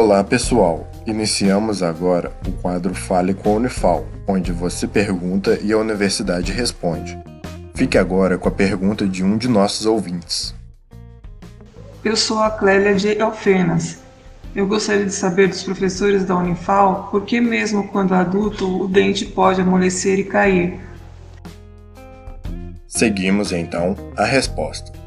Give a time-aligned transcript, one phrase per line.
[0.00, 5.76] Olá pessoal, iniciamos agora o quadro Fale com a Unifal, onde você pergunta e a
[5.76, 7.22] universidade responde.
[7.74, 10.54] Fique agora com a pergunta de um de nossos ouvintes.
[12.02, 13.98] Eu sou a Clélia de Alfenas.
[14.56, 19.26] Eu gostaria de saber dos professores da Unifal por que mesmo quando adulto o dente
[19.26, 20.80] pode amolecer e cair.
[22.88, 24.99] Seguimos então a resposta.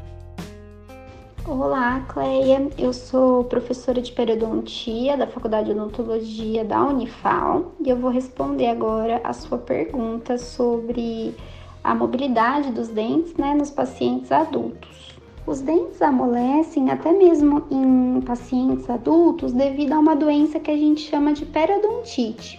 [1.46, 2.70] Olá, Cleia.
[2.78, 8.68] Eu sou professora de periodontia da Faculdade de Odontologia da Unifal e eu vou responder
[8.68, 11.34] agora a sua pergunta sobre
[11.82, 15.18] a mobilidade dos dentes né, nos pacientes adultos.
[15.46, 21.02] Os dentes amolecem até mesmo em pacientes adultos devido a uma doença que a gente
[21.02, 22.58] chama de periodontite.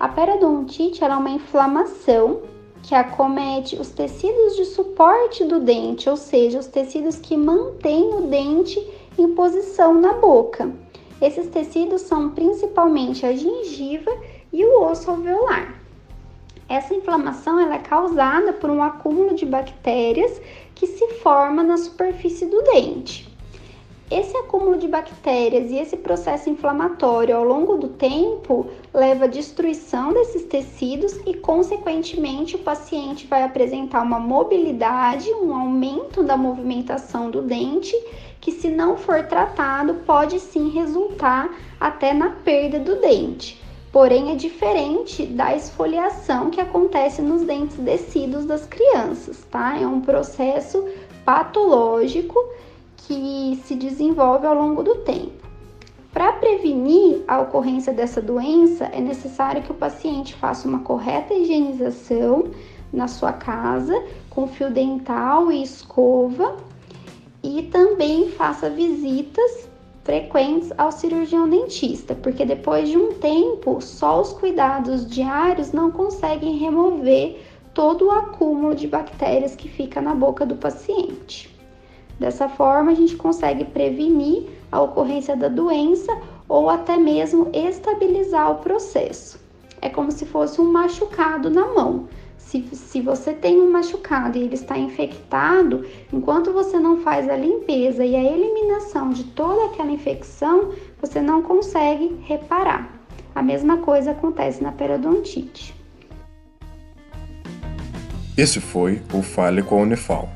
[0.00, 2.40] A periodontite é uma inflamação
[2.86, 8.28] que acomete os tecidos de suporte do dente, ou seja, os tecidos que mantêm o
[8.28, 8.78] dente
[9.18, 10.72] em posição na boca.
[11.20, 14.10] Esses tecidos são principalmente a gengiva
[14.52, 15.74] e o osso alveolar.
[16.68, 20.40] Essa inflamação ela é causada por um acúmulo de bactérias
[20.72, 23.15] que se forma na superfície do dente.
[24.86, 31.12] De bactérias e esse processo inflamatório ao longo do tempo leva à destruição desses tecidos
[31.26, 37.92] e, consequentemente, o paciente vai apresentar uma mobilidade, um aumento da movimentação do dente,
[38.40, 43.60] que, se não for tratado, pode sim resultar até na perda do dente.
[43.90, 49.76] Porém, é diferente da esfoliação que acontece nos dentes descidos das crianças, tá?
[49.76, 50.86] É um processo
[51.24, 52.38] patológico
[53.06, 55.46] que se desenvolve ao longo do tempo.
[56.12, 62.50] Para prevenir a ocorrência dessa doença, é necessário que o paciente faça uma correta higienização
[62.92, 66.56] na sua casa com fio dental e escova
[67.42, 69.68] e também faça visitas
[70.04, 76.56] frequentes ao cirurgião dentista, porque depois de um tempo, só os cuidados diários não conseguem
[76.56, 77.40] remover
[77.74, 81.55] todo o acúmulo de bactérias que fica na boca do paciente.
[82.18, 86.16] Dessa forma, a gente consegue prevenir a ocorrência da doença
[86.48, 89.38] ou até mesmo estabilizar o processo.
[89.82, 92.08] É como se fosse um machucado na mão.
[92.38, 97.36] Se, se você tem um machucado e ele está infectado, enquanto você não faz a
[97.36, 102.88] limpeza e a eliminação de toda aquela infecção, você não consegue reparar.
[103.34, 105.74] A mesma coisa acontece na periodontite.
[108.38, 110.35] Esse foi o Fale com a Unifal.